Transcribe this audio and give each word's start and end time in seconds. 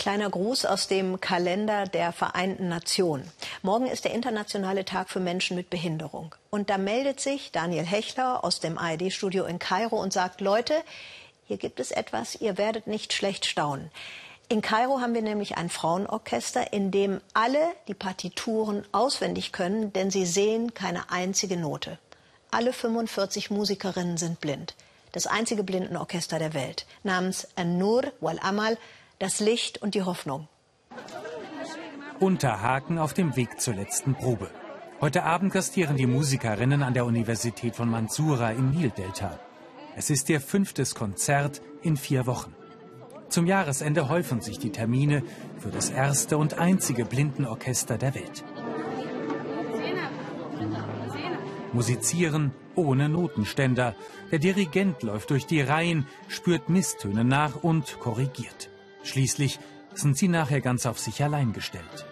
Kleiner 0.00 0.30
Gruß 0.30 0.64
aus 0.64 0.88
dem 0.88 1.20
Kalender 1.20 1.84
der 1.84 2.12
Vereinten 2.12 2.70
Nationen. 2.70 3.30
Morgen 3.60 3.84
ist 3.84 4.06
der 4.06 4.14
internationale 4.14 4.86
Tag 4.86 5.10
für 5.10 5.20
Menschen 5.20 5.58
mit 5.58 5.68
Behinderung. 5.68 6.34
Und 6.48 6.70
da 6.70 6.78
meldet 6.78 7.20
sich 7.20 7.52
Daniel 7.52 7.84
Hechler 7.84 8.42
aus 8.42 8.60
dem 8.60 8.78
ARD-Studio 8.78 9.44
in 9.44 9.58
Kairo 9.58 10.00
und 10.00 10.14
sagt, 10.14 10.40
Leute, 10.40 10.72
hier 11.46 11.58
gibt 11.58 11.80
es 11.80 11.90
etwas, 11.90 12.34
ihr 12.34 12.56
werdet 12.56 12.86
nicht 12.86 13.12
schlecht 13.12 13.44
staunen. 13.44 13.90
In 14.48 14.62
Kairo 14.62 15.02
haben 15.02 15.12
wir 15.12 15.20
nämlich 15.20 15.58
ein 15.58 15.68
Frauenorchester, 15.68 16.72
in 16.72 16.90
dem 16.90 17.20
alle 17.34 17.60
die 17.86 17.92
Partituren 17.92 18.86
auswendig 18.92 19.52
können, 19.52 19.92
denn 19.92 20.10
sie 20.10 20.24
sehen 20.24 20.72
keine 20.72 21.10
einzige 21.10 21.58
Note. 21.58 21.98
Alle 22.50 22.72
45 22.72 23.50
Musikerinnen 23.50 24.16
sind 24.16 24.40
blind. 24.40 24.74
Das 25.12 25.26
einzige 25.26 25.62
Blindenorchester 25.62 26.38
der 26.38 26.54
Welt, 26.54 26.86
namens 27.02 27.48
An-Nur 27.56 28.04
wal 28.20 28.38
Amal, 28.40 28.78
das 29.20 29.38
Licht 29.38 29.82
und 29.82 29.94
die 29.94 30.02
Hoffnung. 30.02 30.48
Unterhaken 32.18 32.98
auf 32.98 33.12
dem 33.12 33.36
Weg 33.36 33.60
zur 33.60 33.74
letzten 33.74 34.14
Probe. 34.14 34.50
Heute 35.00 35.24
Abend 35.24 35.52
gastieren 35.52 35.96
die 35.96 36.06
Musikerinnen 36.06 36.82
an 36.82 36.94
der 36.94 37.04
Universität 37.04 37.76
von 37.76 37.90
Mansura 37.90 38.50
im 38.52 38.70
Nildelta. 38.70 39.38
Es 39.94 40.08
ist 40.08 40.28
ihr 40.30 40.40
fünftes 40.40 40.94
Konzert 40.94 41.60
in 41.82 41.98
vier 41.98 42.26
Wochen. 42.26 42.54
Zum 43.28 43.46
Jahresende 43.46 44.08
häufen 44.08 44.40
sich 44.40 44.58
die 44.58 44.72
Termine 44.72 45.22
für 45.58 45.70
das 45.70 45.90
erste 45.90 46.38
und 46.38 46.58
einzige 46.58 47.04
Blindenorchester 47.04 47.98
der 47.98 48.14
Welt. 48.14 48.42
Musizieren 51.74 52.52
ohne 52.74 53.10
Notenständer. 53.10 53.94
Der 54.30 54.38
Dirigent 54.38 55.02
läuft 55.02 55.28
durch 55.28 55.46
die 55.46 55.60
Reihen, 55.60 56.06
spürt 56.28 56.70
Misstöne 56.70 57.24
nach 57.24 57.62
und 57.62 58.00
korrigiert. 58.00 58.70
Schließlich 59.02 59.58
sind 59.94 60.16
sie 60.16 60.28
nachher 60.28 60.60
ganz 60.60 60.86
auf 60.86 60.98
sich 60.98 61.22
allein 61.22 61.52
gestellt. 61.52 62.06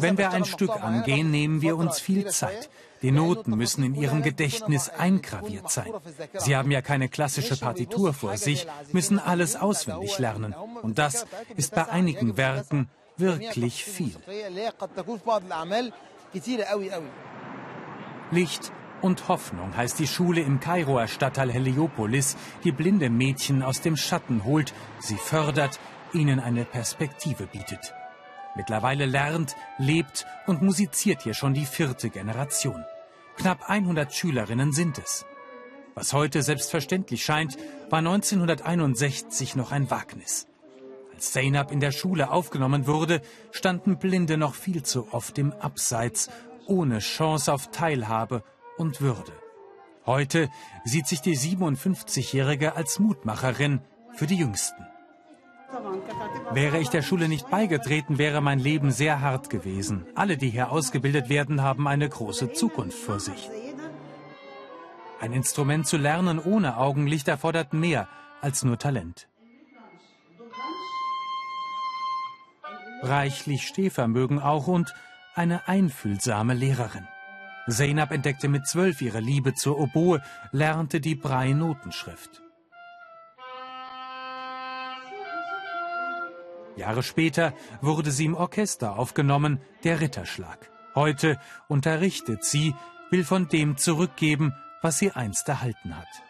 Wenn 0.00 0.18
wir 0.18 0.30
ein 0.32 0.44
Stück 0.44 0.82
angehen, 0.82 1.30
nehmen 1.30 1.62
wir 1.62 1.76
uns 1.76 2.00
viel 2.00 2.26
Zeit. 2.26 2.68
Die 3.02 3.12
Noten 3.12 3.56
müssen 3.56 3.84
in 3.84 3.94
ihrem 3.94 4.22
Gedächtnis 4.22 4.88
eingraviert 4.88 5.70
sein. 5.70 5.92
Sie 6.38 6.56
haben 6.56 6.70
ja 6.70 6.82
keine 6.82 7.08
klassische 7.08 7.56
Partitur 7.56 8.14
vor 8.14 8.36
sich, 8.36 8.66
müssen 8.92 9.18
alles 9.18 9.56
auswendig 9.56 10.18
lernen. 10.18 10.54
Und 10.82 10.98
das 10.98 11.26
ist 11.56 11.74
bei 11.74 11.88
einigen 11.88 12.36
Werken 12.36 12.88
wirklich 13.16 13.84
viel. 13.84 14.16
Licht 18.30 18.72
und 19.04 19.28
Hoffnung 19.28 19.76
heißt 19.76 19.98
die 19.98 20.06
Schule 20.06 20.40
im 20.40 20.60
Kairoer 20.60 21.08
Stadtteil 21.08 21.52
Heliopolis, 21.52 22.38
die 22.64 22.72
blinde 22.72 23.10
Mädchen 23.10 23.62
aus 23.62 23.82
dem 23.82 23.98
Schatten 23.98 24.44
holt, 24.44 24.72
sie 24.98 25.18
fördert, 25.18 25.78
ihnen 26.14 26.40
eine 26.40 26.64
Perspektive 26.64 27.46
bietet. 27.46 27.92
Mittlerweile 28.56 29.04
lernt, 29.04 29.56
lebt 29.76 30.24
und 30.46 30.62
musiziert 30.62 31.20
hier 31.20 31.34
schon 31.34 31.52
die 31.52 31.66
vierte 31.66 32.08
Generation. 32.08 32.82
Knapp 33.36 33.68
100 33.68 34.14
Schülerinnen 34.14 34.72
sind 34.72 34.96
es. 34.96 35.26
Was 35.94 36.14
heute 36.14 36.40
selbstverständlich 36.42 37.22
scheint, 37.22 37.58
war 37.90 37.98
1961 37.98 39.54
noch 39.54 39.70
ein 39.70 39.90
Wagnis. 39.90 40.46
Als 41.12 41.30
Zainab 41.32 41.72
in 41.72 41.80
der 41.80 41.92
Schule 41.92 42.30
aufgenommen 42.30 42.86
wurde, 42.86 43.20
standen 43.50 43.98
Blinde 43.98 44.38
noch 44.38 44.54
viel 44.54 44.82
zu 44.82 45.12
oft 45.12 45.36
im 45.36 45.52
Abseits, 45.52 46.30
ohne 46.64 47.00
Chance 47.00 47.52
auf 47.52 47.70
Teilhabe 47.70 48.42
und 48.76 49.00
Würde. 49.00 49.32
Heute 50.06 50.50
sieht 50.84 51.06
sich 51.06 51.20
die 51.20 51.36
57-Jährige 51.36 52.76
als 52.76 52.98
Mutmacherin 52.98 53.80
für 54.14 54.26
die 54.26 54.36
Jüngsten. 54.36 54.86
Wäre 56.52 56.78
ich 56.78 56.88
der 56.88 57.02
Schule 57.02 57.28
nicht 57.28 57.50
beigetreten, 57.50 58.18
wäre 58.18 58.40
mein 58.40 58.58
Leben 58.58 58.90
sehr 58.90 59.20
hart 59.20 59.50
gewesen. 59.50 60.06
Alle, 60.14 60.36
die 60.36 60.50
hier 60.50 60.70
ausgebildet 60.70 61.28
werden, 61.28 61.62
haben 61.62 61.88
eine 61.88 62.08
große 62.08 62.52
Zukunft 62.52 62.98
vor 62.98 63.18
sich. 63.18 63.50
Ein 65.20 65.32
Instrument 65.32 65.86
zu 65.86 65.96
lernen 65.96 66.38
ohne 66.38 66.76
Augenlicht 66.76 67.28
erfordert 67.28 67.72
mehr 67.72 68.08
als 68.40 68.62
nur 68.62 68.78
Talent. 68.78 69.28
Reichlich 73.02 73.66
Stehvermögen 73.66 74.38
auch 74.38 74.66
und 74.66 74.94
eine 75.34 75.66
einfühlsame 75.66 76.54
Lehrerin. 76.54 77.08
Zeynab 77.68 78.12
entdeckte 78.12 78.48
mit 78.48 78.66
zwölf 78.66 79.00
ihre 79.00 79.20
Liebe 79.20 79.54
zur 79.54 79.78
Oboe, 79.78 80.20
lernte 80.52 81.00
die 81.00 81.14
Brei-Notenschrift. 81.14 82.42
Jahre 86.76 87.02
später 87.02 87.54
wurde 87.80 88.10
sie 88.10 88.24
im 88.24 88.34
Orchester 88.34 88.98
aufgenommen, 88.98 89.60
der 89.84 90.00
Ritterschlag. 90.00 90.70
Heute 90.94 91.38
unterrichtet 91.68 92.44
sie, 92.44 92.74
will 93.10 93.24
von 93.24 93.48
dem 93.48 93.76
zurückgeben, 93.76 94.54
was 94.82 94.98
sie 94.98 95.12
einst 95.12 95.48
erhalten 95.48 95.96
hat. 95.96 96.23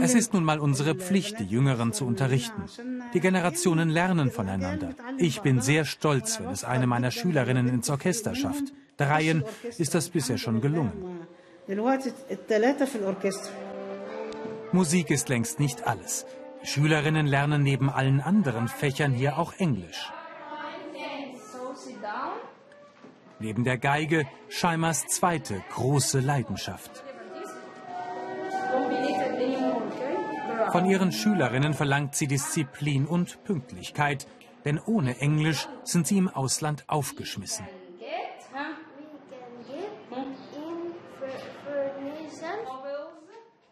Es 0.00 0.14
ist 0.14 0.32
nun 0.34 0.44
mal 0.44 0.58
unsere 0.58 0.94
Pflicht, 0.94 1.38
die 1.38 1.44
Jüngeren 1.44 1.92
zu 1.92 2.06
unterrichten. 2.06 2.64
Die 3.14 3.20
Generationen 3.20 3.88
lernen 3.88 4.30
voneinander. 4.30 4.90
Ich 5.18 5.42
bin 5.42 5.60
sehr 5.60 5.84
stolz, 5.84 6.40
wenn 6.40 6.50
es 6.50 6.64
eine 6.64 6.86
meiner 6.86 7.10
Schülerinnen 7.10 7.68
ins 7.68 7.90
Orchester 7.90 8.34
schafft. 8.34 8.72
Dreien 8.96 9.44
ist 9.78 9.94
das 9.94 10.10
bisher 10.10 10.38
schon 10.38 10.60
gelungen. 10.60 11.26
Musik 14.72 15.10
ist 15.10 15.28
längst 15.28 15.60
nicht 15.60 15.86
alles. 15.86 16.26
Die 16.62 16.66
Schülerinnen 16.66 17.26
lernen 17.26 17.62
neben 17.62 17.90
allen 17.90 18.20
anderen 18.20 18.68
Fächern 18.68 19.12
hier 19.12 19.38
auch 19.38 19.52
Englisch. 19.58 20.12
Neben 23.38 23.64
der 23.64 23.78
Geige 23.78 24.26
Scheimers 24.48 25.06
zweite 25.06 25.62
große 25.70 26.20
Leidenschaft. 26.20 27.05
Von 30.76 30.90
ihren 30.90 31.10
Schülerinnen 31.10 31.72
verlangt 31.72 32.14
sie 32.14 32.26
Disziplin 32.26 33.06
und 33.06 33.42
Pünktlichkeit, 33.44 34.26
denn 34.66 34.78
ohne 34.78 35.18
Englisch 35.20 35.68
sind 35.84 36.06
sie 36.06 36.18
im 36.18 36.28
Ausland 36.28 36.84
aufgeschmissen. 36.86 37.66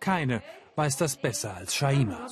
Keine 0.00 0.40
weiß 0.76 0.96
das 0.96 1.18
besser 1.18 1.54
als 1.54 1.74
Shaima. 1.74 2.26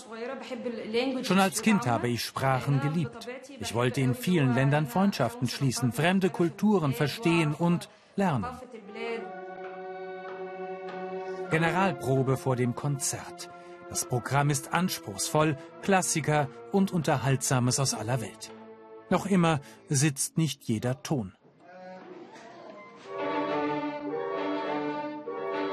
Schon 1.23 1.39
als 1.39 1.61
Kind 1.61 1.87
habe 1.87 2.09
ich 2.09 2.25
Sprachen 2.25 2.81
geliebt. 2.81 3.29
Ich 3.61 3.75
wollte 3.75 4.01
in 4.01 4.15
vielen 4.15 4.55
Ländern 4.55 4.87
Freundschaften 4.87 5.49
schließen, 5.49 5.93
fremde 5.93 6.31
Kulturen 6.31 6.95
verstehen 6.95 7.53
und 7.53 7.91
lernen. 8.17 8.47
Generalprobe 11.51 12.39
vor 12.39 12.57
dem 12.57 12.75
Konzert. 12.75 13.51
Das 13.93 14.07
Programm 14.07 14.49
ist 14.49 14.73
anspruchsvoll, 14.73 15.59
Klassiker 15.83 16.49
und 16.71 16.93
Unterhaltsames 16.93 17.79
aus 17.79 17.93
aller 17.93 18.23
Welt. 18.23 18.51
Noch 19.11 19.27
immer 19.27 19.61
sitzt 19.91 20.39
nicht 20.39 20.65
jeder 20.65 21.03
Ton. 21.03 21.35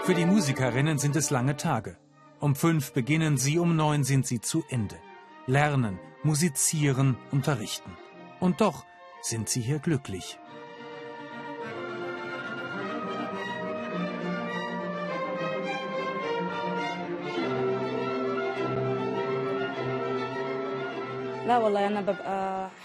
Für 0.03 0.13
die 0.13 0.25
Musikerinnen 0.25 0.97
sind 0.97 1.15
es 1.15 1.29
lange 1.29 1.55
Tage. 1.55 1.95
Um 2.41 2.57
fünf 2.57 2.91
beginnen 2.91 3.37
sie, 3.37 3.57
um 3.57 3.77
neun 3.77 4.03
sind 4.03 4.27
sie 4.27 4.41
zu 4.41 4.65
Ende. 4.67 4.97
Lernen, 5.45 5.97
musizieren, 6.21 7.15
unterrichten. 7.31 7.95
Und 8.41 8.59
doch 8.59 8.85
sind 9.21 9.47
sie 9.47 9.61
hier 9.61 9.79
glücklich. 9.79 10.37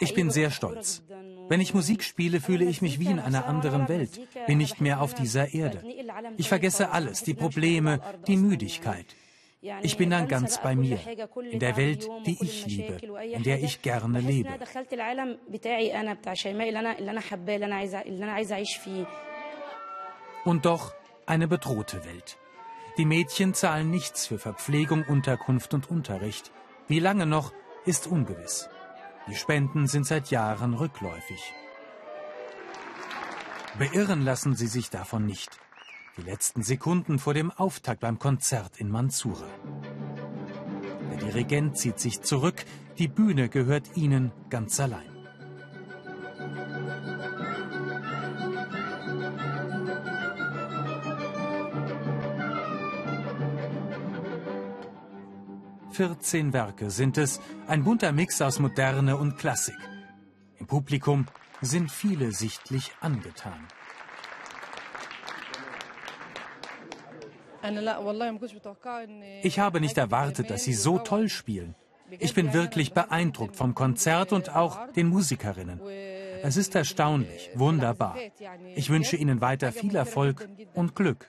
Ich 0.01 0.15
bin 0.15 0.31
sehr 0.31 0.51
stolz. 0.51 1.03
Wenn 1.49 1.61
ich 1.61 1.75
Musik 1.75 2.03
spiele, 2.03 2.41
fühle 2.41 2.65
ich 2.65 2.81
mich 2.81 2.99
wie 2.99 3.09
in 3.09 3.21
einer 3.21 3.47
anderen 3.47 3.89
Welt, 3.89 4.21
bin 4.47 4.59
nicht 4.59 4.81
mehr 4.81 5.01
auf 5.03 5.13
dieser 5.15 5.53
Erde. 5.53 5.83
Ich 6.37 6.49
vergesse 6.49 6.91
alles, 6.91 7.23
die 7.23 7.35
Probleme, 7.35 8.01
die 8.27 8.37
Müdigkeit. 8.37 9.07
Ich 9.83 9.97
bin 9.97 10.11
dann 10.11 10.29
ganz 10.29 10.61
bei 10.61 10.75
mir, 10.75 10.99
in 11.51 11.59
der 11.59 11.77
Welt, 11.77 12.07
die 12.27 12.37
ich 12.41 12.67
liebe, 12.67 12.99
in 13.33 13.43
der 13.43 13.63
ich 13.63 13.81
gerne 13.81 14.21
lebe. 14.21 14.51
Und 20.45 20.67
doch 20.67 20.95
eine 21.27 21.49
bedrohte 21.49 22.05
Welt. 22.05 22.37
Die 22.99 23.07
Mädchen 23.07 23.55
zahlen 23.55 23.91
nichts 23.91 24.27
für 24.27 24.39
Verpflegung, 24.39 25.05
Unterkunft 25.09 25.73
und 25.73 25.91
Unterricht. 25.91 26.53
Wie 26.87 27.01
lange 27.01 27.27
noch, 27.27 27.53
ist 27.87 28.07
ungewiss. 28.07 28.69
Die 29.29 29.35
Spenden 29.35 29.87
sind 29.87 30.07
seit 30.07 30.31
Jahren 30.31 30.75
rückläufig. 30.75 31.55
Beirren 33.79 34.23
lassen 34.23 34.55
sie 34.55 34.67
sich 34.67 34.91
davon 34.91 35.27
nicht. 35.27 35.59
Die 36.17 36.23
letzten 36.23 36.63
Sekunden 36.63 37.19
vor 37.19 37.35
dem 37.35 37.51
Auftakt 37.51 38.01
beim 38.01 38.19
Konzert 38.19 38.79
in 38.79 38.89
Mansoura. 38.89 39.49
Der 41.11 41.19
Dirigent 41.19 41.77
zieht 41.77 41.99
sich 41.99 42.23
zurück, 42.23 42.65
die 42.99 43.09
Bühne 43.09 43.49
gehört 43.49 43.97
ihnen 43.97 44.31
ganz 44.49 44.79
allein. 44.79 45.14
Vierzehn 55.95 56.53
Werke 56.53 56.91
sind 56.91 57.19
es, 57.19 57.41
ein 57.69 57.85
bunter 57.85 58.11
Mix 58.11 58.43
aus 58.43 58.59
Moderne 58.59 59.17
und 59.17 59.39
Klassik. 59.39 59.79
Im 60.59 60.67
Publikum 60.67 61.27
sind 61.61 61.89
viele 61.89 62.33
sichtlich 62.33 62.91
angetan. 63.01 63.69
Ich 69.43 69.59
habe 69.61 69.81
nicht 69.81 69.97
erwartet, 69.97 70.51
dass 70.51 70.65
sie 70.65 70.75
so 70.75 70.99
toll 70.99 71.29
spielen. 71.29 71.77
Ich 72.11 72.35
bin 72.35 72.53
wirklich 72.53 72.93
beeindruckt 72.93 73.57
vom 73.57 73.75
Konzert 73.75 74.33
und 74.33 74.55
auch 74.55 74.93
den 74.93 75.09
Musikerinnen. 75.09 75.81
Es 76.47 76.59
ist 76.59 76.75
erstaunlich, 76.75 77.49
wunderbar. 77.55 78.19
Ich 78.75 78.91
wünsche 78.91 79.17
Ihnen 79.17 79.41
weiter 79.41 79.73
viel 79.73 79.97
Erfolg 79.97 80.47
und 80.75 80.95
Glück. 80.95 81.27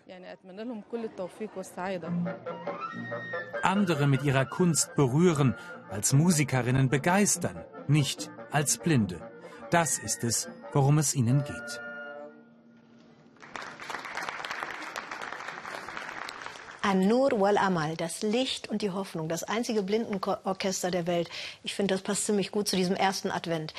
Andere 3.63 4.07
mit 4.07 4.23
ihrer 4.23 4.43
Kunst 4.43 4.93
berühren, 4.95 5.55
als 5.89 6.11
Musikerinnen 6.11 6.89
begeistern, 6.89 7.63
nicht 7.87 8.29
als 8.51 8.77
Blinde. 8.77 9.21
Das 9.69 9.99
ist 9.99 10.25
es, 10.25 10.49
worum 10.73 10.97
es 10.97 11.15
ihnen 11.15 11.45
geht. 11.45 11.81
An-Nur 16.81 17.31
wal 17.39 17.57
Amal, 17.57 17.95
das 17.95 18.21
Licht 18.21 18.67
und 18.67 18.81
die 18.81 18.91
Hoffnung, 18.91 19.29
das 19.29 19.43
einzige 19.43 19.81
Blindenorchester 19.81 20.91
der 20.91 21.07
Welt. 21.07 21.29
Ich 21.63 21.73
finde, 21.73 21.93
das 21.95 22.03
passt 22.03 22.25
ziemlich 22.25 22.51
gut 22.51 22.67
zu 22.67 22.75
diesem 22.75 22.95
ersten 22.97 23.31
Advent. 23.31 23.73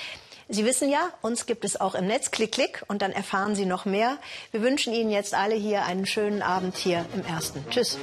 Sie 0.49 0.65
wissen 0.65 0.89
ja, 0.89 1.11
uns 1.23 1.47
gibt 1.47 1.65
es 1.65 1.81
auch 1.81 1.95
im 1.95 2.07
Netz. 2.07 2.31
Klick, 2.31 2.53
klick 2.53 2.85
und 2.87 3.03
dann 3.03 3.11
erfahren 3.11 3.57
Sie 3.57 3.67
noch 3.67 3.85
mehr. 3.85 4.19
Wir 4.53 4.63
wünschen 4.63 4.93
Ihnen 4.93 5.11
jetzt 5.11 5.35
alle 5.35 5.57
hier 5.57 5.85
einen 5.85 6.07
schönen 6.07 6.41
Abend 6.41 6.77
hier 6.77 7.05
im 7.15 7.25
Ersten. 7.25 7.65
Tschüss. 7.69 7.99